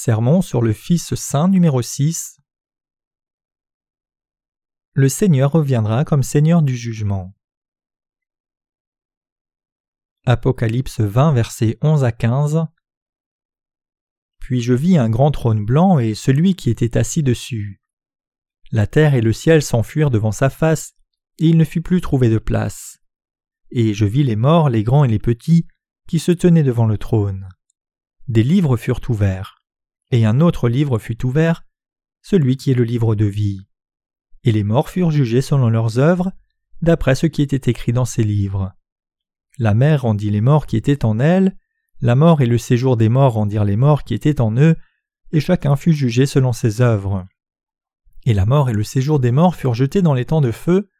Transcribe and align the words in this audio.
Sermon 0.00 0.42
sur 0.42 0.62
le 0.62 0.72
Fils 0.72 1.16
saint 1.16 1.48
numéro 1.48 1.82
6 1.82 2.38
Le 4.92 5.08
Seigneur 5.08 5.50
reviendra 5.50 6.04
comme 6.04 6.22
Seigneur 6.22 6.62
du 6.62 6.76
jugement. 6.76 7.34
Apocalypse 10.24 11.00
20 11.00 11.32
versets 11.32 11.78
11 11.82 12.04
à 12.04 12.12
15 12.12 12.66
Puis 14.38 14.60
je 14.60 14.72
vis 14.72 14.98
un 14.98 15.10
grand 15.10 15.32
trône 15.32 15.64
blanc 15.64 15.98
et 15.98 16.14
celui 16.14 16.54
qui 16.54 16.70
était 16.70 16.96
assis 16.96 17.24
dessus. 17.24 17.82
La 18.70 18.86
terre 18.86 19.16
et 19.16 19.20
le 19.20 19.32
ciel 19.32 19.62
s'enfuirent 19.62 20.12
devant 20.12 20.32
sa 20.32 20.48
face, 20.48 20.94
et 21.40 21.48
il 21.48 21.56
ne 21.56 21.64
fut 21.64 21.82
plus 21.82 22.00
trouvé 22.00 22.28
de 22.30 22.38
place. 22.38 23.00
Et 23.72 23.94
je 23.94 24.04
vis 24.04 24.22
les 24.22 24.36
morts, 24.36 24.68
les 24.68 24.84
grands 24.84 25.02
et 25.02 25.08
les 25.08 25.18
petits, 25.18 25.66
qui 26.06 26.20
se 26.20 26.30
tenaient 26.30 26.62
devant 26.62 26.86
le 26.86 26.98
trône. 26.98 27.48
Des 28.28 28.44
livres 28.44 28.76
furent 28.76 29.00
ouverts 29.08 29.57
et 30.10 30.24
un 30.24 30.40
autre 30.40 30.68
livre 30.68 30.98
fut 30.98 31.24
ouvert, 31.24 31.64
celui 32.22 32.56
qui 32.56 32.70
est 32.70 32.74
le 32.74 32.84
livre 32.84 33.14
de 33.14 33.24
vie. 33.24 33.66
Et 34.44 34.52
les 34.52 34.64
morts 34.64 34.88
furent 34.88 35.10
jugés 35.10 35.42
selon 35.42 35.68
leurs 35.68 35.98
œuvres, 35.98 36.32
d'après 36.82 37.14
ce 37.14 37.26
qui 37.26 37.42
était 37.42 37.70
écrit 37.70 37.92
dans 37.92 38.04
ces 38.04 38.22
livres. 38.22 38.72
La 39.58 39.74
mer 39.74 40.02
rendit 40.02 40.30
les 40.30 40.40
morts 40.40 40.66
qui 40.66 40.76
étaient 40.76 41.04
en 41.04 41.18
elle, 41.18 41.56
la 42.00 42.14
mort 42.14 42.40
et 42.40 42.46
le 42.46 42.58
séjour 42.58 42.96
des 42.96 43.08
morts 43.08 43.32
rendirent 43.32 43.64
les 43.64 43.76
morts 43.76 44.04
qui 44.04 44.14
étaient 44.14 44.40
en 44.40 44.56
eux, 44.56 44.76
et 45.32 45.40
chacun 45.40 45.76
fut 45.76 45.92
jugé 45.92 46.26
selon 46.26 46.52
ses 46.52 46.80
œuvres. 46.80 47.26
Et 48.24 48.34
la 48.34 48.46
mort 48.46 48.70
et 48.70 48.72
le 48.72 48.84
séjour 48.84 49.18
des 49.18 49.32
morts 49.32 49.56
furent 49.56 49.74
jetés 49.74 50.02
dans 50.02 50.14
les 50.14 50.24
temps 50.24 50.40
de 50.40 50.52
feu. 50.52 50.90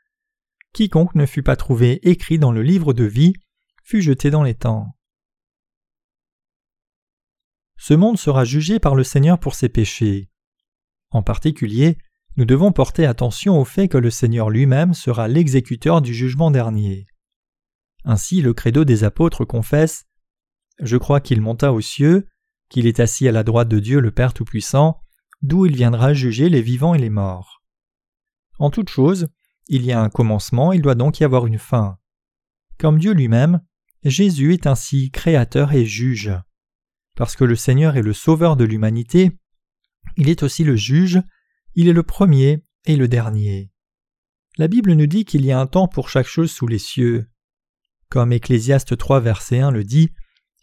Quiconque 0.72 1.15
ne 1.15 1.27
fut 1.27 1.43
pas 1.43 1.56
trouvé 1.56 2.00
écrit 2.09 2.39
dans 2.39 2.53
le 2.53 2.62
livre 2.62 2.93
de 2.93 3.05
vie 3.05 3.34
fut 3.84 4.03
jeté 4.03 4.31
dans 4.31 4.43
les 4.43 4.55
temps 4.55 4.97
ce 7.79 7.95
monde 7.95 8.19
sera 8.19 8.45
jugé 8.45 8.79
par 8.79 8.95
le 8.95 9.05
Seigneur 9.05 9.39
pour 9.39 9.55
ses 9.55 9.69
péchés. 9.69 10.29
En 11.11 11.23
particulier, 11.23 11.97
nous 12.37 12.45
devons 12.45 12.73
porter 12.73 13.07
attention 13.07 13.59
au 13.59 13.65
fait 13.65 13.89
que 13.89 13.97
le 13.97 14.11
Seigneur 14.11 14.51
lui-même 14.51 14.95
sera 14.95 15.29
l'exécuteur 15.29 16.03
du 16.03 16.12
jugement 16.12 16.51
dernier. 16.51 17.06
Ainsi 18.05 18.43
le 18.43 18.53
credo 18.53 18.84
des 18.84 19.05
apôtres 19.05 19.45
confesse 19.45 20.05
Je 20.81 20.97
crois 20.97 21.21
qu'il 21.21 21.41
monta 21.41 21.73
aux 21.73 21.81
cieux, 21.81 22.29
qu'il 22.69 22.87
est 22.87 23.01
assis 23.01 23.27
à 23.27 23.33
la 23.33 23.45
droite 23.45 23.69
de 23.69 23.79
Dieu 23.79 24.01
le 24.01 24.11
Père 24.11 24.34
Tout-Puissant, 24.34 25.01
d'où 25.43 25.67
il 25.67 25.75
viendra 25.75 26.15
juger 26.15 26.49
les 26.49 26.62
vivants 26.62 26.95
et 26.95 26.99
les 26.99 27.11
morts. 27.11 27.62
En 28.59 28.71
toute 28.71 28.91
chose, 28.91 29.29
il 29.69 29.84
y 29.84 29.93
a 29.93 30.01
un 30.01 30.11
commencement, 30.11 30.73
il 30.73 30.83
doit 30.83 30.95
donc 30.95 31.21
y 31.21 31.25
avoir 31.25 31.47
une 31.47 31.59
fin. 31.59 31.99
Comme 32.79 32.99
Dieu 32.99 33.12
lui-même, 33.12 33.61
Jésus 34.05 34.53
est 34.53 34.67
ainsi 34.67 35.11
créateur 35.11 35.73
et 35.73 35.84
juge. 35.84 36.33
Parce 37.19 37.34
que 37.34 37.42
le 37.42 37.56
Seigneur 37.56 37.97
est 37.97 38.02
le 38.02 38.12
sauveur 38.12 38.55
de 38.55 38.62
l'humanité, 38.62 39.33
il 40.16 40.28
est 40.28 40.44
aussi 40.44 40.62
le 40.62 40.77
juge, 40.77 41.20
il 41.75 41.88
est 41.88 41.92
le 41.92 42.05
premier 42.05 42.62
et 42.84 42.94
le 42.94 43.08
dernier. 43.08 43.72
La 44.56 44.69
Bible 44.69 44.92
nous 44.92 45.08
dit 45.08 45.25
qu'il 45.25 45.44
y 45.44 45.50
a 45.50 45.58
un 45.58 45.66
temps 45.66 45.88
pour 45.88 46.10
chaque 46.10 46.28
chose 46.28 46.52
sous 46.52 46.69
les 46.69 46.78
cieux. 46.78 47.28
Comme 48.08 48.33
Ecclésiaste 48.33 48.97
3 48.97 49.19
verset 49.19 49.58
1 49.58 49.72
le 49.72 49.83
dit, 49.83 50.12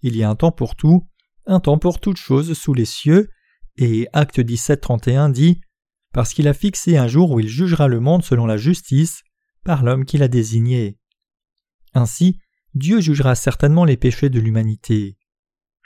il 0.01 0.15
y 0.15 0.23
a 0.23 0.29
un 0.29 0.35
temps 0.35 0.53
pour 0.53 0.77
tout, 0.77 1.05
un 1.45 1.59
temps 1.59 1.77
pour 1.77 1.99
toutes 1.99 2.15
choses 2.15 2.53
sous 2.53 2.73
les 2.73 2.85
cieux, 2.85 3.27
et 3.75 4.07
Acte 4.13 4.39
17 4.39 4.79
31 4.79 5.27
dit 5.27 5.59
parce 6.13 6.33
qu'il 6.33 6.47
a 6.47 6.53
fixé 6.53 6.95
un 6.95 7.09
jour 7.09 7.31
où 7.31 7.41
il 7.41 7.49
jugera 7.49 7.89
le 7.89 7.99
monde 7.99 8.23
selon 8.23 8.45
la 8.45 8.55
justice 8.55 9.23
par 9.65 9.83
l'homme 9.83 10.05
qu'il 10.05 10.23
a 10.23 10.29
désigné. 10.29 10.97
Ainsi, 11.93 12.39
Dieu 12.75 13.01
jugera 13.01 13.35
certainement 13.35 13.83
les 13.83 13.97
péchés 13.97 14.29
de 14.29 14.39
l'humanité. 14.39 15.17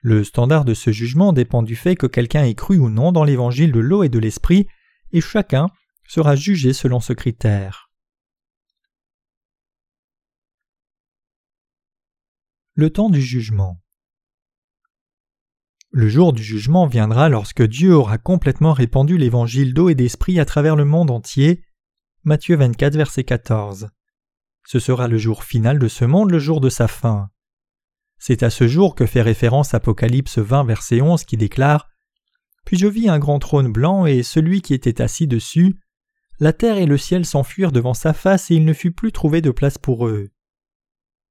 Le 0.02 0.24
standard 0.24 0.64
de 0.64 0.74
ce 0.74 0.92
jugement 0.92 1.34
dépend 1.34 1.62
du 1.62 1.76
fait 1.76 1.96
que 1.96 2.08
quelqu'un 2.08 2.44
ait 2.44 2.56
cru 2.56 2.78
ou 2.78 2.90
non 2.90 3.12
dans 3.12 3.24
l'évangile 3.24 3.72
de 3.72 3.80
l'eau 3.80 4.04
et 4.04 4.10
de 4.10 4.20
l'esprit, 4.20 4.68
et 5.12 5.22
chacun 5.22 5.68
sera 6.08 6.36
jugé 6.36 6.74
selon 6.74 7.00
ce 7.00 7.14
critère. 7.14 7.90
Le 12.76 12.90
temps 12.90 13.10
du 13.10 13.22
jugement 13.22 13.82
Le 15.92 16.08
jour 16.08 16.32
du 16.32 16.42
jugement 16.42 16.88
viendra 16.88 17.28
lorsque 17.28 17.64
Dieu 17.64 17.94
aura 17.94 18.18
complètement 18.18 18.72
répandu 18.72 19.18
l'évangile 19.18 19.74
d'eau 19.74 19.90
et 19.90 19.96
d'esprit 19.96 20.40
à 20.40 20.46
travers 20.46 20.78
le 20.78 20.86
monde 20.86 21.12
entier. 21.12 21.66
Matthieu 22.24 22.56
24, 22.56 22.96
verset 22.96 23.26
14. 23.26 23.90
Ce 24.66 24.80
sera 24.80 25.10
le 25.10 25.18
jour 25.18 25.44
final 25.44 25.78
de 25.78 25.90
ce 25.90 26.06
monde, 26.06 26.32
le 26.32 26.40
jour 26.40 26.62
de 26.62 26.70
sa 26.70 26.88
fin. 26.88 27.30
C'est 28.20 28.44
à 28.44 28.50
ce 28.50 28.68
jour 28.68 28.96
que 28.96 29.06
fait 29.06 29.22
référence 29.22 29.74
Apocalypse 29.74 30.38
20 30.38 30.66
verset 30.66 31.02
11 31.02 31.24
qui 31.24 31.38
déclare 31.38 31.90
Puis 32.66 32.78
je 32.78 32.86
vis 32.86 33.08
un 33.08 33.18
grand 33.18 33.40
trône 33.40 33.72
blanc 33.72 34.06
et 34.06 34.24
celui 34.24 34.62
qui 34.62 34.74
était 34.74 35.02
assis 35.02 35.26
dessus. 35.26 35.80
La 36.40 36.52
terre 36.52 36.78
et 36.78 36.86
le 36.86 36.98
ciel 36.98 37.26
s'enfuirent 37.26 37.72
devant 37.72 37.94
sa 37.94 38.14
face 38.14 38.52
et 38.52 38.56
il 38.56 38.66
ne 38.66 38.74
fut 38.74 38.92
plus 38.92 39.14
trouvé 39.14 39.42
de 39.42 39.52
place 39.52 39.78
pour 39.78 40.06
eux. 40.08 40.30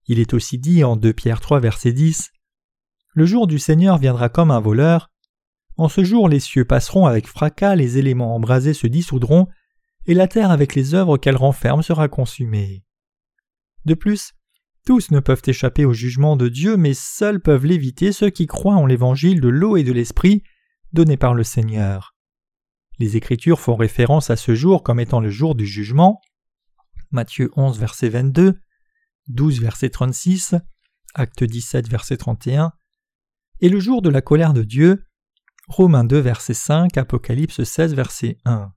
Il 0.06 0.18
est 0.18 0.32
aussi 0.32 0.58
dit 0.58 0.82
en 0.82 0.96
2 0.96 1.12
Pierre 1.12 1.40
3 1.40 1.60
verset 1.60 1.92
10 1.92 2.30
Le 3.12 3.26
jour 3.26 3.46
du 3.46 3.58
Seigneur 3.58 3.98
viendra 3.98 4.30
comme 4.30 4.50
un 4.50 4.60
voleur. 4.60 5.10
En 5.76 5.88
ce 5.88 6.02
jour 6.02 6.28
les 6.28 6.40
cieux 6.40 6.64
passeront 6.64 7.04
avec 7.04 7.26
fracas, 7.26 7.76
les 7.76 7.98
éléments 7.98 8.34
embrasés 8.34 8.74
se 8.74 8.86
dissoudront, 8.86 9.46
et 10.06 10.14
la 10.14 10.26
terre 10.26 10.50
avec 10.50 10.74
les 10.74 10.94
œuvres 10.94 11.18
qu'elle 11.18 11.36
renferme 11.36 11.82
sera 11.82 12.08
consumée. 12.08 12.82
De 13.84 13.92
plus, 13.92 14.32
tous 14.84 15.10
ne 15.10 15.20
peuvent 15.20 15.42
échapper 15.46 15.84
au 15.84 15.92
jugement 15.92 16.36
de 16.36 16.48
Dieu, 16.48 16.76
mais 16.76 16.94
seuls 16.94 17.40
peuvent 17.40 17.66
l'éviter 17.66 18.12
ceux 18.12 18.30
qui 18.30 18.46
croient 18.46 18.76
en 18.76 18.86
l'évangile 18.86 19.40
de 19.40 19.48
l'eau 19.48 19.76
et 19.76 19.84
de 19.84 19.92
l'esprit 19.92 20.42
donné 20.92 21.16
par 21.16 21.34
le 21.34 21.44
Seigneur. 21.44 22.14
Les 22.98 23.16
Écritures 23.16 23.60
font 23.60 23.76
référence 23.76 24.30
à 24.30 24.36
ce 24.36 24.54
jour 24.54 24.82
comme 24.82 25.00
étant 25.00 25.20
le 25.20 25.30
jour 25.30 25.54
du 25.54 25.66
jugement. 25.66 26.20
Matthieu 27.10 27.50
11, 27.56 27.78
verset 27.78 28.08
22, 28.08 28.58
12, 29.28 29.60
verset 29.60 29.90
36, 29.90 30.56
Acte 31.14 31.44
17, 31.44 31.88
verset 31.88 32.16
31, 32.16 32.72
et 33.60 33.68
le 33.68 33.80
jour 33.80 34.02
de 34.02 34.08
la 34.08 34.20
colère 34.20 34.52
de 34.52 34.62
Dieu. 34.62 35.04
Romains 35.68 36.04
2, 36.04 36.18
verset 36.18 36.54
5, 36.54 36.96
Apocalypse 36.96 37.62
16, 37.62 37.94
verset 37.94 38.38
1. 38.44 38.72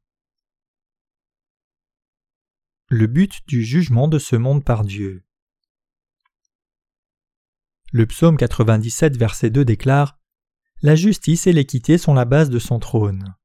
Le 2.89 3.07
but 3.07 3.39
du 3.47 3.63
jugement 3.63 4.07
de 4.07 4.19
ce 4.19 4.35
monde 4.35 4.63
par 4.63 4.83
Dieu. 4.83 5.23
Le 7.93 8.05
psaume 8.05 8.37
97, 8.37 9.17
verset 9.17 9.49
2 9.49 9.65
déclare 9.65 10.17
La 10.81 10.95
justice 10.95 11.45
et 11.45 11.51
l'équité 11.51 11.97
sont 11.97 12.13
la 12.13 12.23
base 12.23 12.49
de 12.49 12.57
son 12.57 12.79
trône. 12.79 13.35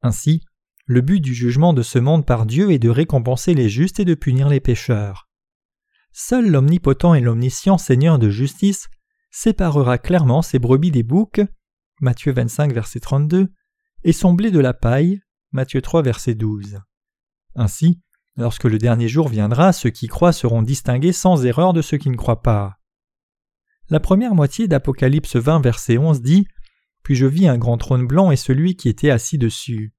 Ainsi, 0.00 0.42
le 0.86 1.02
but 1.02 1.20
du 1.20 1.34
jugement 1.34 1.74
de 1.74 1.82
ce 1.82 1.98
monde 1.98 2.24
par 2.24 2.46
Dieu 2.46 2.70
est 2.70 2.78
de 2.78 2.88
récompenser 2.88 3.52
les 3.52 3.68
justes 3.68 4.00
et 4.00 4.06
de 4.06 4.14
punir 4.14 4.48
les 4.48 4.60
pécheurs. 4.60 5.28
Seul 6.12 6.50
l'omnipotent 6.50 7.12
et 7.12 7.20
l'omniscient 7.20 7.76
Seigneur 7.76 8.18
de 8.18 8.30
justice 8.30 8.88
séparera 9.30 9.98
clairement 9.98 10.40
ses 10.40 10.58
brebis 10.58 10.90
des 10.90 11.02
boucs, 11.02 11.42
Matthieu 12.00 12.32
25, 12.32 12.72
verset 12.72 13.00
32, 13.00 13.52
et 14.02 14.12
son 14.14 14.32
blé 14.32 14.50
de 14.50 14.60
la 14.60 14.72
paille, 14.72 15.20
Matthieu 15.52 15.82
3, 15.82 16.00
verset 16.00 16.34
12. 16.34 16.78
Ainsi, 17.54 18.00
lorsque 18.34 18.64
le 18.64 18.78
dernier 18.78 19.08
jour 19.08 19.28
viendra, 19.28 19.74
ceux 19.74 19.90
qui 19.90 20.06
croient 20.06 20.32
seront 20.32 20.62
distingués 20.62 21.12
sans 21.12 21.44
erreur 21.44 21.74
de 21.74 21.82
ceux 21.82 21.98
qui 21.98 22.08
ne 22.08 22.16
croient 22.16 22.40
pas. 22.40 22.77
La 23.90 24.00
première 24.00 24.34
moitié 24.34 24.68
d'Apocalypse 24.68 25.36
20 25.36 25.60
verset 25.60 25.96
11 25.96 26.20
dit 26.20 26.46
Puis 27.02 27.14
je 27.14 27.24
vis 27.24 27.48
un 27.48 27.56
grand 27.56 27.78
trône 27.78 28.06
blanc 28.06 28.30
et 28.30 28.36
celui 28.36 28.76
qui 28.76 28.90
était 28.90 29.10
assis 29.10 29.38
dessus. 29.38 29.94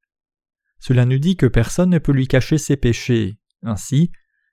Cela 0.80 1.06
nous 1.06 1.18
dit 1.18 1.36
que 1.36 1.47
personne 1.47 1.89
ne 1.89 1.97
peut 1.97 2.12
lui 2.12 2.27
cacher 2.27 2.59
ses 2.59 2.77
péchés. 2.77 3.39
Ainsi, 3.63 4.12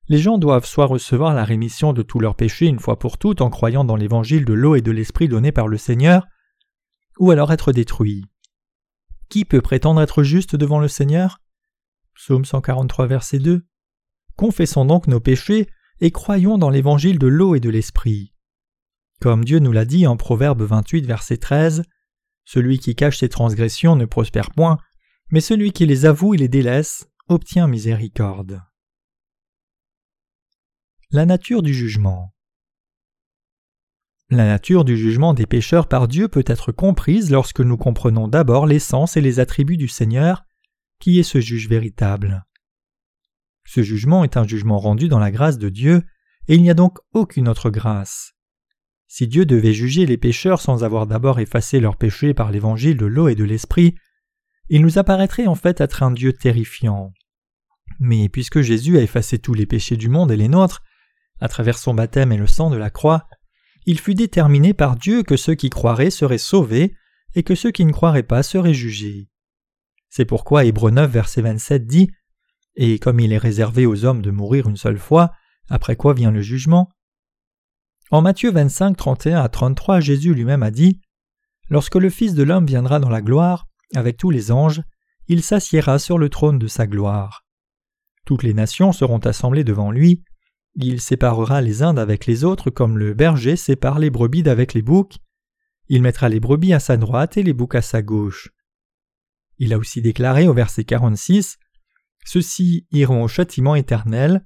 les 0.08 0.18
gens 0.18 0.38
doivent 0.38 0.64
soit 0.64 0.86
recevoir 0.86 1.34
la 1.34 1.44
rémission 1.44 1.92
de 1.92 2.00
tous 2.02 2.18
leurs 2.18 2.34
péchés 2.34 2.66
une 2.66 2.78
fois 2.78 2.98
pour 2.98 3.18
toutes 3.18 3.42
en 3.42 3.50
croyant 3.50 3.84
dans 3.84 3.96
l'évangile 3.96 4.46
de 4.46 4.54
l'eau 4.54 4.74
et 4.74 4.80
de 4.80 4.90
l'esprit 4.90 5.28
donné 5.28 5.52
par 5.52 5.68
le 5.68 5.76
Seigneur, 5.76 6.26
ou 7.18 7.30
alors 7.30 7.52
être 7.52 7.72
détruits. 7.72 8.24
Qui 9.28 9.44
peut 9.44 9.60
prétendre 9.60 10.00
être 10.00 10.22
juste 10.22 10.56
devant 10.56 10.78
le 10.78 10.88
Seigneur 10.88 11.42
Psaume 12.14 12.46
143 12.46 13.06
verset 13.06 13.38
2 13.38 13.66
Confessons 14.36 14.86
donc 14.86 15.08
nos 15.08 15.20
péchés 15.20 15.68
et 16.00 16.10
croyons 16.10 16.56
dans 16.56 16.70
l'évangile 16.70 17.18
de 17.18 17.26
l'eau 17.26 17.54
et 17.54 17.60
de 17.60 17.70
l'esprit. 17.70 18.32
Comme 19.20 19.44
Dieu 19.44 19.58
nous 19.58 19.72
l'a 19.72 19.84
dit 19.84 20.06
en 20.06 20.16
Proverbe 20.16 20.62
28, 20.62 21.06
verset 21.06 21.38
13, 21.38 21.82
Celui 22.44 22.78
qui 22.78 22.94
cache 22.94 23.18
ses 23.18 23.28
transgressions 23.28 23.96
ne 23.96 24.04
prospère 24.04 24.50
point, 24.50 24.78
mais 25.30 25.40
celui 25.40 25.72
qui 25.72 25.86
les 25.86 26.04
avoue 26.04 26.34
et 26.34 26.38
les 26.38 26.48
délaisse 26.48 27.08
obtient 27.28 27.66
miséricorde. 27.66 28.62
La 31.10 31.24
nature 31.24 31.62
du 31.62 31.72
jugement. 31.72 32.34
La 34.28 34.44
nature 34.44 34.84
du 34.84 34.96
jugement 34.96 35.34
des 35.34 35.46
pécheurs 35.46 35.88
par 35.88 36.08
Dieu 36.08 36.28
peut 36.28 36.44
être 36.46 36.72
comprise 36.72 37.30
lorsque 37.30 37.60
nous 37.60 37.76
comprenons 37.76 38.28
d'abord 38.28 38.66
l'essence 38.66 39.16
et 39.16 39.20
les 39.20 39.40
attributs 39.40 39.76
du 39.76 39.88
Seigneur, 39.88 40.44
qui 41.00 41.18
est 41.18 41.24
ce 41.24 41.40
juge 41.40 41.68
véritable. 41.68 42.44
Ce 43.66 43.82
jugement 43.82 44.24
est 44.24 44.36
un 44.36 44.46
jugement 44.46 44.78
rendu 44.78 45.08
dans 45.08 45.18
la 45.18 45.30
grâce 45.30 45.58
de 45.58 45.68
Dieu, 45.68 46.02
et 46.48 46.54
il 46.54 46.62
n'y 46.62 46.70
a 46.70 46.74
donc 46.74 46.98
aucune 47.12 47.48
autre 47.48 47.70
grâce. 47.70 48.35
Si 49.08 49.28
Dieu 49.28 49.46
devait 49.46 49.72
juger 49.72 50.06
les 50.06 50.16
pécheurs 50.16 50.60
sans 50.60 50.84
avoir 50.84 51.06
d'abord 51.06 51.38
effacé 51.38 51.80
leurs 51.80 51.96
péchés 51.96 52.34
par 52.34 52.50
l'évangile 52.50 52.96
de 52.96 53.06
l'eau 53.06 53.28
et 53.28 53.34
de 53.34 53.44
l'esprit, 53.44 53.94
il 54.68 54.82
nous 54.82 54.98
apparaîtrait 54.98 55.46
en 55.46 55.54
fait 55.54 55.80
être 55.80 56.02
un 56.02 56.10
Dieu 56.10 56.32
terrifiant. 56.32 57.12
Mais 58.00 58.28
puisque 58.28 58.60
Jésus 58.60 58.98
a 58.98 59.02
effacé 59.02 59.38
tous 59.38 59.54
les 59.54 59.66
péchés 59.66 59.96
du 59.96 60.08
monde 60.08 60.32
et 60.32 60.36
les 60.36 60.48
nôtres, 60.48 60.82
à 61.40 61.48
travers 61.48 61.78
son 61.78 61.94
baptême 61.94 62.32
et 62.32 62.36
le 62.36 62.46
sang 62.46 62.70
de 62.70 62.76
la 62.76 62.90
croix, 62.90 63.28
il 63.86 64.00
fut 64.00 64.14
déterminé 64.14 64.74
par 64.74 64.96
Dieu 64.96 65.22
que 65.22 65.36
ceux 65.36 65.54
qui 65.54 65.70
croiraient 65.70 66.10
seraient 66.10 66.38
sauvés 66.38 66.96
et 67.34 67.42
que 67.42 67.54
ceux 67.54 67.70
qui 67.70 67.84
ne 67.84 67.92
croiraient 67.92 68.24
pas 68.24 68.42
seraient 68.42 68.74
jugés. 68.74 69.28
C'est 70.08 70.24
pourquoi 70.24 70.64
Hébreu 70.64 70.90
9, 70.90 71.10
verset 71.10 71.42
27 71.42 71.86
dit 71.86 72.10
Et 72.74 72.98
comme 72.98 73.20
il 73.20 73.32
est 73.32 73.38
réservé 73.38 73.86
aux 73.86 74.04
hommes 74.04 74.22
de 74.22 74.30
mourir 74.30 74.68
une 74.68 74.76
seule 74.76 74.98
fois, 74.98 75.32
après 75.68 75.94
quoi 75.94 76.14
vient 76.14 76.30
le 76.30 76.40
jugement? 76.40 76.88
En 78.10 78.22
Matthieu 78.22 78.52
25, 78.52 78.96
31 78.96 79.40
à 79.40 79.48
33, 79.48 80.00
Jésus 80.00 80.34
lui-même 80.34 80.62
a 80.62 80.70
dit 80.70 81.00
Lorsque 81.68 81.96
le 81.96 82.10
Fils 82.10 82.34
de 82.34 82.44
l'homme 82.44 82.66
viendra 82.66 83.00
dans 83.00 83.10
la 83.10 83.20
gloire, 83.20 83.66
avec 83.94 84.16
tous 84.16 84.30
les 84.30 84.52
anges, 84.52 84.82
il 85.26 85.42
s'assiera 85.42 85.98
sur 85.98 86.16
le 86.18 86.28
trône 86.28 86.58
de 86.58 86.68
sa 86.68 86.86
gloire. 86.86 87.44
Toutes 88.24 88.44
les 88.44 88.54
nations 88.54 88.92
seront 88.92 89.18
assemblées 89.18 89.64
devant 89.64 89.90
lui, 89.90 90.22
il 90.78 91.00
séparera 91.00 91.62
les 91.62 91.82
uns 91.82 91.94
d'avec 91.94 92.26
les 92.26 92.44
autres 92.44 92.68
comme 92.68 92.98
le 92.98 93.14
berger 93.14 93.56
sépare 93.56 93.98
les 93.98 94.10
brebis 94.10 94.42
d'avec 94.42 94.74
les 94.74 94.82
boucs. 94.82 95.16
Il 95.88 96.02
mettra 96.02 96.28
les 96.28 96.38
brebis 96.38 96.74
à 96.74 96.80
sa 96.80 96.98
droite 96.98 97.38
et 97.38 97.42
les 97.42 97.54
boucs 97.54 97.74
à 97.74 97.82
sa 97.82 98.02
gauche. 98.02 98.50
Il 99.58 99.72
a 99.72 99.78
aussi 99.78 100.02
déclaré 100.02 100.46
au 100.46 100.52
verset 100.52 100.84
46 100.84 101.56
Ceux-ci 102.26 102.86
iront 102.90 103.22
au 103.22 103.28
châtiment 103.28 103.74
éternel, 103.74 104.44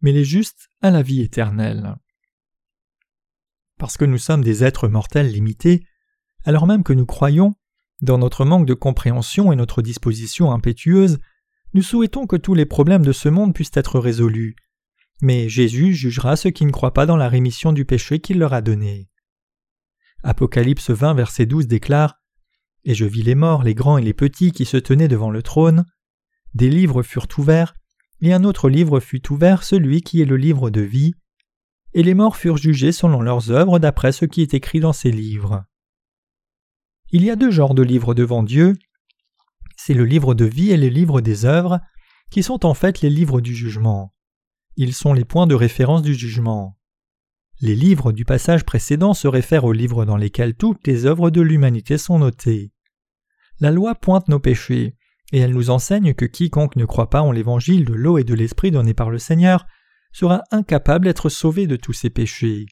mais 0.00 0.10
les 0.10 0.24
justes 0.24 0.68
à 0.82 0.90
la 0.90 1.02
vie 1.02 1.22
éternelle. 1.22 1.94
Parce 3.78 3.96
que 3.96 4.04
nous 4.04 4.18
sommes 4.18 4.42
des 4.42 4.64
êtres 4.64 4.88
mortels 4.88 5.30
limités, 5.30 5.84
alors 6.44 6.66
même 6.66 6.82
que 6.82 6.92
nous 6.92 7.06
croyons, 7.06 7.54
dans 8.00 8.18
notre 8.18 8.44
manque 8.44 8.66
de 8.66 8.74
compréhension 8.74 9.52
et 9.52 9.56
notre 9.56 9.82
disposition 9.82 10.52
impétueuse, 10.52 11.18
nous 11.74 11.82
souhaitons 11.82 12.26
que 12.26 12.36
tous 12.36 12.54
les 12.54 12.66
problèmes 12.66 13.04
de 13.04 13.12
ce 13.12 13.28
monde 13.28 13.54
puissent 13.54 13.70
être 13.74 13.98
résolus. 13.98 14.56
Mais 15.20 15.48
Jésus 15.48 15.94
jugera 15.94 16.36
ceux 16.36 16.50
qui 16.50 16.64
ne 16.64 16.70
croient 16.70 16.94
pas 16.94 17.06
dans 17.06 17.16
la 17.16 17.28
rémission 17.28 17.72
du 17.72 17.84
péché 17.84 18.20
qu'il 18.20 18.38
leur 18.38 18.52
a 18.52 18.62
donné. 18.62 19.08
Apocalypse 20.22 20.90
20, 20.90 21.14
verset 21.14 21.46
12 21.46 21.66
déclare 21.66 22.20
Et 22.84 22.94
je 22.94 23.04
vis 23.04 23.22
les 23.22 23.34
morts, 23.34 23.62
les 23.62 23.74
grands 23.74 23.98
et 23.98 24.02
les 24.02 24.14
petits 24.14 24.52
qui 24.52 24.64
se 24.64 24.76
tenaient 24.76 25.08
devant 25.08 25.30
le 25.30 25.42
trône. 25.42 25.84
Des 26.54 26.70
livres 26.70 27.02
furent 27.02 27.28
ouverts, 27.36 27.74
et 28.20 28.32
un 28.32 28.44
autre 28.44 28.68
livre 28.68 29.00
fut 29.00 29.30
ouvert, 29.30 29.62
celui 29.62 30.02
qui 30.02 30.20
est 30.20 30.26
le 30.26 30.36
livre 30.36 30.70
de 30.70 30.80
vie. 30.80 31.14
Et 31.94 32.02
les 32.02 32.14
morts 32.14 32.36
furent 32.36 32.56
jugés 32.56 32.92
selon 32.92 33.20
leurs 33.20 33.50
œuvres 33.50 33.78
d'après 33.78 34.12
ce 34.12 34.24
qui 34.24 34.42
est 34.42 34.54
écrit 34.54 34.80
dans 34.80 34.92
ces 34.92 35.10
livres. 35.10 35.64
Il 37.10 37.24
y 37.24 37.30
a 37.30 37.36
deux 37.36 37.50
genres 37.50 37.74
de 37.74 37.82
livres 37.82 38.14
devant 38.14 38.42
Dieu. 38.42 38.74
C'est 39.76 39.94
le 39.94 40.04
livre 40.04 40.34
de 40.34 40.44
vie 40.44 40.70
et 40.70 40.76
le 40.76 40.88
livre 40.88 41.20
des 41.20 41.46
œuvres, 41.46 41.80
qui 42.30 42.42
sont 42.42 42.66
en 42.66 42.74
fait 42.74 43.00
les 43.00 43.10
livres 43.10 43.40
du 43.40 43.54
jugement. 43.54 44.14
Ils 44.76 44.92
sont 44.92 45.12
les 45.12 45.24
points 45.24 45.46
de 45.46 45.54
référence 45.54 46.02
du 46.02 46.14
jugement. 46.14 46.78
Les 47.60 47.74
livres 47.74 48.12
du 48.12 48.24
passage 48.24 48.64
précédent 48.64 49.14
se 49.14 49.26
réfèrent 49.26 49.64
aux 49.64 49.72
livres 49.72 50.04
dans 50.04 50.16
lesquels 50.16 50.54
toutes 50.54 50.86
les 50.86 51.06
œuvres 51.06 51.30
de 51.30 51.40
l'humanité 51.40 51.98
sont 51.98 52.18
notées. 52.18 52.72
La 53.58 53.72
loi 53.72 53.94
pointe 53.94 54.28
nos 54.28 54.38
péchés, 54.38 54.96
et 55.32 55.38
elle 55.38 55.52
nous 55.52 55.70
enseigne 55.70 56.14
que 56.14 56.24
quiconque 56.24 56.76
ne 56.76 56.84
croit 56.84 57.10
pas 57.10 57.22
en 57.22 57.32
l'évangile 57.32 57.84
de 57.84 57.94
l'eau 57.94 58.18
et 58.18 58.24
de 58.24 58.34
l'esprit 58.34 58.70
donné 58.70 58.94
par 58.94 59.10
le 59.10 59.18
Seigneur 59.18 59.66
sera 60.12 60.42
incapable 60.50 61.04
d'être 61.04 61.28
sauvé 61.28 61.66
de 61.66 61.76
tous 61.76 61.92
ses 61.92 62.10
péchés. 62.10 62.66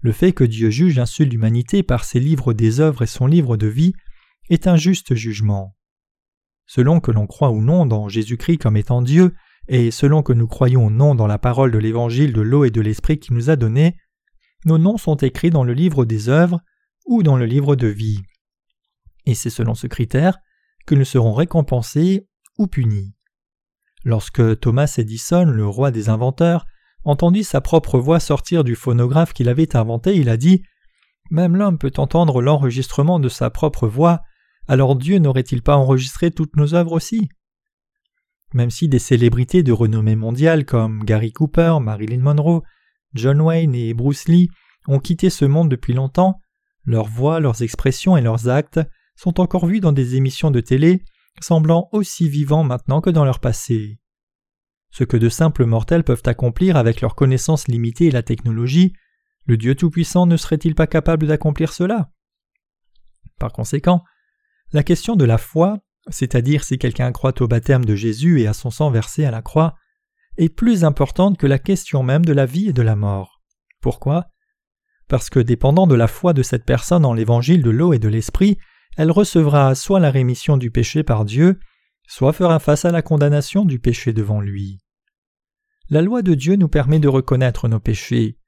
Le 0.00 0.12
fait 0.12 0.32
que 0.32 0.44
Dieu 0.44 0.70
juge 0.70 0.98
ainsi 0.98 1.24
l'humanité 1.24 1.82
par 1.82 2.04
ses 2.04 2.20
livres 2.20 2.52
des 2.52 2.80
œuvres 2.80 3.02
et 3.02 3.06
son 3.06 3.26
livre 3.26 3.56
de 3.56 3.66
vie 3.66 3.94
est 4.50 4.66
un 4.66 4.76
juste 4.76 5.14
jugement. 5.14 5.74
Selon 6.66 7.00
que 7.00 7.10
l'on 7.10 7.26
croit 7.26 7.50
ou 7.50 7.62
non 7.62 7.86
dans 7.86 8.08
Jésus-Christ 8.08 8.58
comme 8.58 8.76
étant 8.76 9.02
Dieu, 9.02 9.34
et 9.68 9.90
selon 9.90 10.22
que 10.22 10.32
nous 10.32 10.46
croyons 10.46 10.90
non 10.90 11.14
dans 11.14 11.26
la 11.26 11.38
parole 11.38 11.70
de 11.70 11.78
l'évangile 11.78 12.32
de 12.32 12.42
l'eau 12.42 12.64
et 12.64 12.70
de 12.70 12.80
l'esprit 12.80 13.18
qui 13.18 13.32
nous 13.32 13.48
a 13.48 13.56
donné, 13.56 13.96
nos 14.66 14.78
noms 14.78 14.98
sont 14.98 15.16
écrits 15.16 15.50
dans 15.50 15.64
le 15.64 15.72
livre 15.72 16.04
des 16.04 16.28
œuvres 16.28 16.60
ou 17.06 17.22
dans 17.22 17.36
le 17.36 17.46
livre 17.46 17.76
de 17.76 17.86
vie. 17.86 18.20
Et 19.26 19.34
c'est 19.34 19.50
selon 19.50 19.74
ce 19.74 19.86
critère 19.86 20.38
que 20.86 20.94
nous 20.94 21.04
serons 21.04 21.32
récompensés 21.32 22.28
ou 22.58 22.66
punis. 22.66 23.14
Lorsque 24.04 24.60
Thomas 24.60 24.94
Edison, 24.98 25.44
le 25.44 25.66
roi 25.66 25.90
des 25.90 26.10
inventeurs, 26.10 26.66
entendit 27.04 27.44
sa 27.44 27.60
propre 27.60 27.98
voix 27.98 28.20
sortir 28.20 28.62
du 28.62 28.74
phonographe 28.74 29.32
qu'il 29.32 29.48
avait 29.48 29.76
inventé, 29.76 30.16
il 30.16 30.28
a 30.28 30.36
dit 30.36 30.62
Même 31.30 31.56
l'homme 31.56 31.78
peut 31.78 31.92
entendre 31.96 32.42
l'enregistrement 32.42 33.18
de 33.18 33.28
sa 33.28 33.50
propre 33.50 33.88
voix, 33.88 34.20
alors 34.68 34.96
Dieu 34.96 35.18
n'aurait-il 35.18 35.62
pas 35.62 35.76
enregistré 35.76 36.30
toutes 36.30 36.56
nos 36.56 36.74
œuvres 36.74 36.92
aussi? 36.92 37.28
Même 38.52 38.70
si 38.70 38.88
des 38.88 38.98
célébrités 38.98 39.62
de 39.62 39.72
renommée 39.72 40.16
mondiale 40.16 40.64
comme 40.64 41.02
Gary 41.04 41.32
Cooper, 41.32 41.78
Marilyn 41.80 42.20
Monroe, 42.20 42.62
John 43.14 43.40
Wayne 43.40 43.74
et 43.74 43.94
Bruce 43.94 44.28
Lee 44.28 44.48
ont 44.86 45.00
quitté 45.00 45.30
ce 45.30 45.44
monde 45.44 45.70
depuis 45.70 45.92
longtemps, 45.92 46.40
leurs 46.84 47.08
voix, 47.08 47.40
leurs 47.40 47.62
expressions 47.62 48.16
et 48.16 48.20
leurs 48.20 48.48
actes 48.48 48.80
sont 49.16 49.40
encore 49.40 49.66
vus 49.66 49.80
dans 49.80 49.92
des 49.92 50.16
émissions 50.16 50.50
de 50.50 50.60
télé, 50.60 51.02
semblant 51.40 51.88
aussi 51.92 52.28
vivants 52.28 52.64
maintenant 52.64 53.00
que 53.00 53.10
dans 53.10 53.24
leur 53.24 53.40
passé. 53.40 53.98
Ce 54.90 55.04
que 55.04 55.16
de 55.16 55.28
simples 55.28 55.64
mortels 55.64 56.04
peuvent 56.04 56.22
accomplir 56.26 56.76
avec 56.76 57.00
leurs 57.00 57.14
connaissances 57.14 57.68
limitées 57.68 58.06
et 58.06 58.12
la 58.12 58.22
technologie, 58.22 58.92
le 59.46 59.56
Dieu 59.56 59.74
Tout-Puissant 59.74 60.26
ne 60.26 60.36
serait-il 60.36 60.74
pas 60.74 60.86
capable 60.86 61.26
d'accomplir 61.26 61.72
cela? 61.72 62.10
Par 63.38 63.52
conséquent, 63.52 64.04
la 64.72 64.82
question 64.82 65.16
de 65.16 65.24
la 65.24 65.38
foi 65.38 65.84
c'est-à-dire 66.08 66.64
si 66.64 66.78
quelqu'un 66.78 67.12
croit 67.12 67.40
au 67.40 67.48
baptême 67.48 67.84
de 67.84 67.94
Jésus 67.94 68.40
et 68.40 68.46
à 68.46 68.52
son 68.52 68.70
sang 68.70 68.90
versé 68.90 69.24
à 69.24 69.30
la 69.30 69.42
croix, 69.42 69.76
est 70.36 70.48
plus 70.48 70.84
importante 70.84 71.38
que 71.38 71.46
la 71.46 71.58
question 71.58 72.02
même 72.02 72.24
de 72.24 72.32
la 72.32 72.46
vie 72.46 72.68
et 72.68 72.72
de 72.72 72.82
la 72.82 72.96
mort. 72.96 73.40
Pourquoi? 73.80 74.26
Parce 75.08 75.30
que 75.30 75.38
dépendant 75.38 75.86
de 75.86 75.94
la 75.94 76.08
foi 76.08 76.32
de 76.32 76.42
cette 76.42 76.64
personne 76.64 77.04
en 77.04 77.14
l'évangile 77.14 77.62
de 77.62 77.70
l'eau 77.70 77.92
et 77.92 77.98
de 77.98 78.08
l'esprit, 78.08 78.58
elle 78.96 79.10
recevra 79.10 79.74
soit 79.74 80.00
la 80.00 80.10
rémission 80.10 80.56
du 80.56 80.70
péché 80.70 81.02
par 81.02 81.24
Dieu, 81.24 81.58
soit 82.06 82.32
fera 82.32 82.58
face 82.58 82.84
à 82.84 82.92
la 82.92 83.02
condamnation 83.02 83.64
du 83.64 83.78
péché 83.78 84.12
devant 84.12 84.40
lui. 84.40 84.80
La 85.90 86.02
loi 86.02 86.22
de 86.22 86.34
Dieu 86.34 86.56
nous 86.56 86.68
permet 86.68 86.98
de 86.98 87.08
reconnaître 87.08 87.68
nos 87.68 87.80
péchés, 87.80 88.38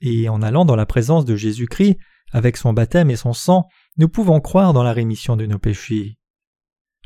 et 0.00 0.28
en 0.28 0.42
allant 0.42 0.64
dans 0.64 0.76
la 0.76 0.86
présence 0.86 1.24
de 1.24 1.36
Jésus-Christ, 1.36 1.98
avec 2.32 2.56
son 2.56 2.72
baptême 2.72 3.10
et 3.10 3.16
son 3.16 3.32
sang, 3.32 3.66
nous 3.96 4.08
pouvons 4.08 4.40
croire 4.40 4.72
dans 4.72 4.82
la 4.82 4.92
rémission 4.92 5.36
de 5.36 5.46
nos 5.46 5.58
péchés. 5.58 6.18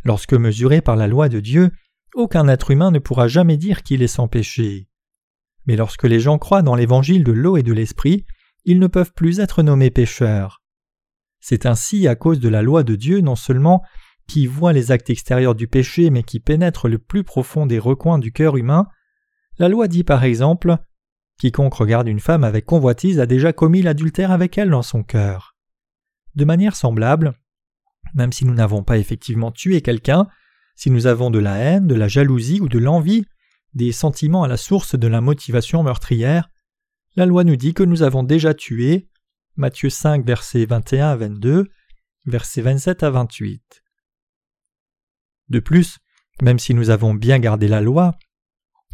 Lorsque 0.04 0.32
mesuré 0.32 0.80
par 0.80 0.96
la 0.96 1.06
loi 1.06 1.28
de 1.28 1.40
Dieu, 1.40 1.70
aucun 2.14 2.48
être 2.48 2.70
humain 2.70 2.90
ne 2.90 2.98
pourra 2.98 3.28
jamais 3.28 3.56
dire 3.56 3.82
qu'il 3.82 4.02
est 4.02 4.06
sans 4.06 4.26
péché. 4.26 4.88
Mais 5.66 5.76
lorsque 5.76 6.04
les 6.04 6.20
gens 6.20 6.38
croient 6.38 6.62
dans 6.62 6.74
l'évangile 6.74 7.24
de 7.24 7.32
l'eau 7.32 7.56
et 7.56 7.62
de 7.62 7.72
l'esprit, 7.72 8.24
ils 8.64 8.78
ne 8.78 8.86
peuvent 8.86 9.12
plus 9.12 9.40
être 9.40 9.62
nommés 9.62 9.90
pécheurs. 9.90 10.57
C'est 11.48 11.64
ainsi 11.64 12.06
à 12.08 12.14
cause 12.14 12.40
de 12.40 12.48
la 12.50 12.60
loi 12.60 12.82
de 12.82 12.94
Dieu 12.94 13.22
non 13.22 13.34
seulement 13.34 13.82
qui 14.28 14.46
voit 14.46 14.74
les 14.74 14.90
actes 14.90 15.08
extérieurs 15.08 15.54
du 15.54 15.66
péché 15.66 16.10
mais 16.10 16.22
qui 16.22 16.40
pénètre 16.40 16.88
le 16.88 16.98
plus 16.98 17.24
profond 17.24 17.64
des 17.64 17.78
recoins 17.78 18.18
du 18.18 18.32
cœur 18.32 18.58
humain, 18.58 18.86
la 19.58 19.70
loi 19.70 19.88
dit 19.88 20.04
par 20.04 20.24
exemple 20.24 20.76
Quiconque 21.38 21.72
regarde 21.72 22.06
une 22.06 22.20
femme 22.20 22.44
avec 22.44 22.66
convoitise 22.66 23.18
a 23.18 23.24
déjà 23.24 23.54
commis 23.54 23.80
l'adultère 23.80 24.30
avec 24.30 24.58
elle 24.58 24.68
dans 24.68 24.82
son 24.82 25.02
cœur. 25.02 25.56
De 26.34 26.44
manière 26.44 26.76
semblable, 26.76 27.32
même 28.12 28.34
si 28.34 28.44
nous 28.44 28.52
n'avons 28.52 28.82
pas 28.82 28.98
effectivement 28.98 29.50
tué 29.50 29.80
quelqu'un, 29.80 30.26
si 30.76 30.90
nous 30.90 31.06
avons 31.06 31.30
de 31.30 31.38
la 31.38 31.56
haine, 31.56 31.86
de 31.86 31.94
la 31.94 32.08
jalousie 32.08 32.60
ou 32.60 32.68
de 32.68 32.78
l'envie, 32.78 33.24
des 33.72 33.92
sentiments 33.92 34.42
à 34.42 34.48
la 34.48 34.58
source 34.58 34.98
de 34.98 35.08
la 35.08 35.22
motivation 35.22 35.82
meurtrière, 35.82 36.50
la 37.16 37.24
loi 37.24 37.42
nous 37.42 37.56
dit 37.56 37.72
que 37.72 37.84
nous 37.84 38.02
avons 38.02 38.22
déjà 38.22 38.52
tué. 38.52 39.08
Matthieu 39.58 39.90
5, 39.90 40.24
versets 40.24 40.66
21 40.66 41.08
à 41.08 41.16
22, 41.16 41.66
versets 42.26 42.62
27 42.62 43.02
à 43.02 43.10
28. 43.10 43.82
De 45.48 45.58
plus, 45.58 45.98
même 46.40 46.60
si 46.60 46.74
nous 46.74 46.90
avons 46.90 47.12
bien 47.12 47.40
gardé 47.40 47.66
la 47.66 47.80
loi, 47.80 48.16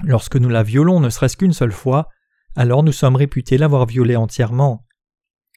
lorsque 0.04 0.36
nous 0.36 0.48
la 0.48 0.62
violons 0.62 1.00
ne 1.00 1.10
serait-ce 1.10 1.36
qu'une 1.36 1.52
seule 1.52 1.70
fois, 1.70 2.08
alors 2.56 2.82
nous 2.82 2.92
sommes 2.92 3.16
réputés 3.16 3.58
l'avoir 3.58 3.84
violée 3.84 4.16
entièrement. 4.16 4.86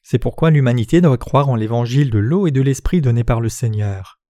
C'est 0.02 0.18
pourquoi 0.18 0.50
l'humanité 0.50 1.00
doit 1.00 1.16
croire 1.16 1.48
en 1.48 1.56
l'évangile 1.56 2.10
de 2.10 2.18
l'eau 2.18 2.46
et 2.46 2.50
de 2.50 2.60
l'esprit 2.60 3.00
donné 3.00 3.24
par 3.24 3.40
le 3.40 3.48
Seigneur. 3.48 4.20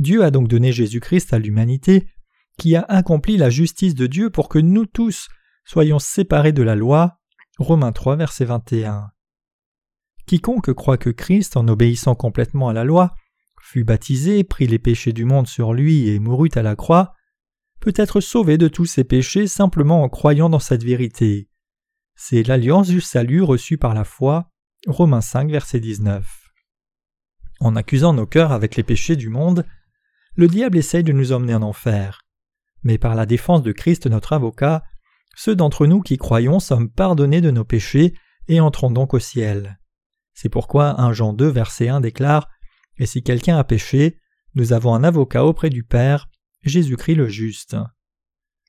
Dieu 0.00 0.24
a 0.24 0.32
donc 0.32 0.48
donné 0.48 0.72
Jésus-Christ 0.72 1.32
à 1.32 1.38
l'humanité, 1.38 2.08
qui 2.58 2.74
a 2.74 2.82
accompli 2.82 3.36
la 3.36 3.48
justice 3.48 3.94
de 3.94 4.08
Dieu 4.08 4.30
pour 4.30 4.48
que 4.48 4.58
nous 4.58 4.86
tous 4.86 5.28
soyons 5.64 6.00
séparés 6.00 6.52
de 6.52 6.64
la 6.64 6.74
loi. 6.74 7.20
Romains 7.58 7.92
3, 7.92 8.16
verset 8.16 8.44
21. 8.44 9.12
Quiconque 10.28 10.74
croit 10.74 10.98
que 10.98 11.08
Christ, 11.08 11.56
en 11.56 11.66
obéissant 11.68 12.14
complètement 12.14 12.68
à 12.68 12.74
la 12.74 12.84
loi, 12.84 13.14
fut 13.62 13.82
baptisé, 13.82 14.44
prit 14.44 14.66
les 14.66 14.78
péchés 14.78 15.14
du 15.14 15.24
monde 15.24 15.46
sur 15.46 15.72
lui 15.72 16.08
et 16.08 16.18
mourut 16.18 16.50
à 16.54 16.62
la 16.62 16.76
croix, 16.76 17.14
peut 17.80 17.94
être 17.96 18.20
sauvé 18.20 18.58
de 18.58 18.68
tous 18.68 18.84
ses 18.84 19.04
péchés 19.04 19.46
simplement 19.46 20.02
en 20.02 20.10
croyant 20.10 20.50
dans 20.50 20.58
cette 20.58 20.84
vérité. 20.84 21.48
C'est 22.14 22.42
l'alliance 22.42 22.88
du 22.88 23.00
salut 23.00 23.42
reçue 23.42 23.78
par 23.78 23.94
la 23.94 24.04
foi 24.04 24.50
Romains 24.86 25.22
5, 25.22 25.50
verset 25.50 25.80
19. 25.80 26.26
En 27.60 27.74
accusant 27.74 28.12
nos 28.12 28.26
cœurs 28.26 28.52
avec 28.52 28.76
les 28.76 28.82
péchés 28.82 29.16
du 29.16 29.30
monde, 29.30 29.64
le 30.34 30.46
diable 30.46 30.76
essaye 30.76 31.04
de 31.04 31.12
nous 31.12 31.32
emmener 31.32 31.54
en 31.54 31.62
enfer. 31.62 32.20
Mais 32.82 32.98
par 32.98 33.14
la 33.14 33.24
défense 33.24 33.62
de 33.62 33.72
Christ 33.72 34.06
notre 34.06 34.34
avocat, 34.34 34.84
ceux 35.34 35.56
d'entre 35.56 35.86
nous 35.86 36.02
qui 36.02 36.18
croyons 36.18 36.60
sommes 36.60 36.90
pardonnés 36.90 37.40
de 37.40 37.50
nos 37.50 37.64
péchés 37.64 38.12
et 38.46 38.60
entrons 38.60 38.90
donc 38.90 39.14
au 39.14 39.18
ciel. 39.18 39.77
C'est 40.40 40.48
pourquoi 40.48 41.00
1 41.00 41.14
Jean 41.14 41.32
2 41.32 41.48
verset 41.48 41.88
1 41.88 42.00
déclare 42.00 42.48
Et 42.96 43.06
si 43.06 43.24
quelqu'un 43.24 43.58
a 43.58 43.64
péché, 43.64 44.20
nous 44.54 44.72
avons 44.72 44.94
un 44.94 45.02
avocat 45.02 45.44
auprès 45.44 45.68
du 45.68 45.82
Père, 45.82 46.28
Jésus-Christ 46.62 47.16
le 47.16 47.26
juste. 47.26 47.76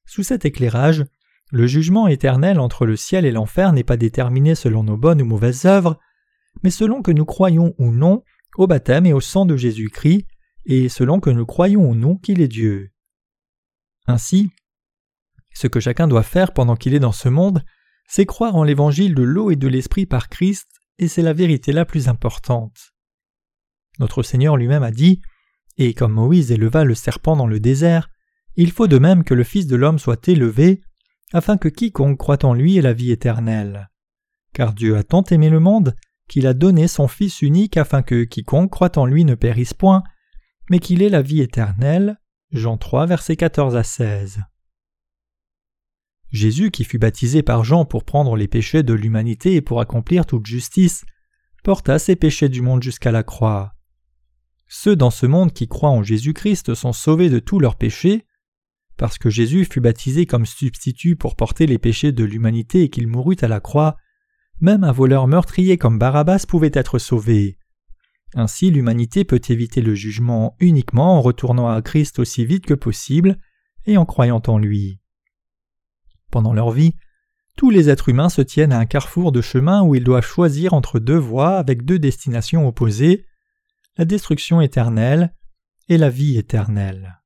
Sous 0.07 0.23
cet 0.23 0.45
éclairage, 0.45 1.05
le 1.51 1.67
jugement 1.67 2.07
éternel 2.07 2.59
entre 2.59 2.87
le 2.87 2.95
ciel 2.95 3.23
et 3.23 3.31
l'enfer 3.31 3.71
n'est 3.71 3.83
pas 3.83 3.97
déterminé 3.97 4.55
selon 4.55 4.81
nos 4.81 4.97
bonnes 4.97 5.21
ou 5.21 5.25
mauvaises 5.25 5.67
œuvres, 5.67 5.99
mais 6.63 6.71
selon 6.71 7.03
que 7.03 7.11
nous 7.11 7.25
croyons 7.25 7.75
ou 7.77 7.91
non 7.91 8.23
au 8.57 8.65
baptême 8.65 9.05
et 9.05 9.13
au 9.13 9.21
sang 9.21 9.45
de 9.45 9.55
Jésus-Christ, 9.55 10.25
et 10.65 10.89
selon 10.89 11.19
que 11.19 11.29
nous 11.29 11.45
croyons 11.45 11.87
ou 11.87 11.93
non 11.93 12.17
qu'il 12.17 12.41
est 12.41 12.47
Dieu. 12.47 12.89
Ainsi, 14.07 14.49
ce 15.53 15.67
que 15.67 15.79
chacun 15.79 16.07
doit 16.07 16.23
faire 16.23 16.51
pendant 16.51 16.75
qu'il 16.75 16.95
est 16.95 16.99
dans 16.99 17.11
ce 17.11 17.29
monde, 17.29 17.63
c'est 18.07 18.25
croire 18.25 18.55
en 18.55 18.63
l'évangile 18.63 19.13
de 19.13 19.21
l'eau 19.21 19.51
et 19.51 19.55
de 19.55 19.67
l'esprit 19.67 20.07
par 20.07 20.29
Christ, 20.29 20.78
et 20.99 21.07
c'est 21.07 21.21
la 21.21 21.33
vérité 21.33 21.71
la 21.71 21.85
plus 21.85 22.07
importante. 22.09 22.93
Notre 23.99 24.21
Seigneur 24.21 24.57
lui-même 24.57 24.83
a 24.83 24.91
dit 24.91 25.21
Et 25.77 25.93
comme 25.93 26.13
Moïse 26.13 26.51
éleva 26.51 26.83
le 26.83 26.93
serpent 26.93 27.35
dans 27.35 27.47
le 27.47 27.59
désert, 27.59 28.09
il 28.55 28.71
faut 28.71 28.87
de 28.87 28.99
même 28.99 29.23
que 29.23 29.33
le 29.33 29.43
Fils 29.43 29.65
de 29.65 29.77
l'homme 29.77 29.97
soit 29.97 30.27
élevé, 30.27 30.81
afin 31.31 31.57
que 31.57 31.69
quiconque 31.69 32.17
croit 32.17 32.43
en 32.45 32.53
lui 32.53 32.77
ait 32.77 32.81
la 32.81 32.93
vie 32.93 33.11
éternelle. 33.11 33.89
Car 34.53 34.73
Dieu 34.73 34.97
a 34.97 35.03
tant 35.03 35.23
aimé 35.23 35.49
le 35.49 35.59
monde 35.59 35.95
qu'il 36.27 36.45
a 36.45 36.53
donné 36.53 36.87
son 36.87 37.07
Fils 37.07 37.41
unique 37.41 37.77
afin 37.77 38.01
que 38.01 38.23
quiconque 38.25 38.71
croit 38.71 38.97
en 38.97 39.05
lui 39.05 39.23
ne 39.23 39.35
périsse 39.35 39.73
point, 39.73 40.03
mais 40.69 40.79
qu'il 40.79 41.01
ait 41.01 41.09
la 41.09 41.21
vie 41.21 41.41
éternelle. 41.41 42.19
Jean 42.51 42.77
3, 42.77 43.05
versets 43.05 43.35
14 43.35 43.75
à 43.75 43.83
16. 43.83 44.41
Jésus, 46.31 46.71
qui 46.71 46.83
fut 46.83 46.99
baptisé 46.99 47.41
par 47.41 47.63
Jean 47.63 47.85
pour 47.85 48.03
prendre 48.03 48.35
les 48.35 48.47
péchés 48.47 48.83
de 48.83 48.93
l'humanité 48.93 49.55
et 49.55 49.61
pour 49.61 49.81
accomplir 49.81 50.25
toute 50.25 50.45
justice, 50.45 51.05
porta 51.63 51.99
ses 51.99 52.15
péchés 52.15 52.49
du 52.49 52.61
monde 52.61 52.83
jusqu'à 52.83 53.11
la 53.11 53.23
croix. 53.23 53.73
Ceux 54.67 54.95
dans 54.95 55.09
ce 55.09 55.25
monde 55.25 55.51
qui 55.51 55.67
croient 55.67 55.89
en 55.89 56.03
Jésus-Christ 56.03 56.75
sont 56.75 56.93
sauvés 56.93 57.29
de 57.29 57.39
tous 57.39 57.59
leurs 57.59 57.75
péchés, 57.75 58.25
parce 58.97 59.17
que 59.17 59.29
Jésus 59.29 59.65
fut 59.65 59.81
baptisé 59.81 60.25
comme 60.25 60.45
substitut 60.45 61.15
pour 61.15 61.35
porter 61.35 61.65
les 61.65 61.79
péchés 61.79 62.11
de 62.11 62.23
l'humanité 62.23 62.83
et 62.83 62.89
qu'il 62.89 63.07
mourut 63.07 63.37
à 63.41 63.47
la 63.47 63.59
croix, 63.59 63.97
même 64.61 64.83
un 64.83 64.91
voleur 64.91 65.27
meurtrier 65.27 65.77
comme 65.77 65.97
Barabbas 65.97 66.45
pouvait 66.47 66.71
être 66.73 66.99
sauvé. 66.99 67.57
Ainsi 68.35 68.69
l'humanité 68.69 69.23
peut 69.23 69.41
éviter 69.49 69.81
le 69.81 69.95
jugement 69.95 70.55
uniquement 70.59 71.17
en 71.17 71.21
retournant 71.21 71.69
à 71.69 71.81
Christ 71.81 72.19
aussi 72.19 72.45
vite 72.45 72.65
que 72.65 72.75
possible 72.75 73.39
et 73.85 73.97
en 73.97 74.05
croyant 74.05 74.41
en 74.45 74.59
lui. 74.59 74.98
Pendant 76.31 76.53
leur 76.53 76.71
vie, 76.71 76.95
tous 77.57 77.69
les 77.69 77.89
êtres 77.89 78.09
humains 78.09 78.29
se 78.29 78.41
tiennent 78.41 78.71
à 78.71 78.79
un 78.79 78.85
carrefour 78.85 79.31
de 79.31 79.41
chemin 79.41 79.83
où 79.83 79.95
ils 79.95 80.03
doivent 80.03 80.25
choisir 80.25 80.73
entre 80.73 80.99
deux 80.99 81.17
voies 81.17 81.57
avec 81.57 81.83
deux 81.83 81.99
destinations 81.99 82.67
opposées, 82.67 83.25
la 83.97 84.05
destruction 84.05 84.61
éternelle 84.61 85.33
et 85.89 85.97
la 85.97 86.09
vie 86.09 86.37
éternelle. 86.37 87.18